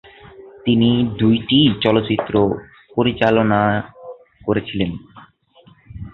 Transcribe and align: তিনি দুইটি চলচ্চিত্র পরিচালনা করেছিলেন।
তিনি 0.65 0.89
দুইটি 1.19 1.59
চলচ্চিত্র 1.83 2.33
পরিচালনা 2.95 3.61
করেছিলেন। 4.45 4.91